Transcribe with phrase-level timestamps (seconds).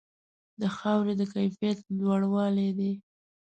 [0.61, 2.91] د خاورې د کیفیت لوړوالې دی.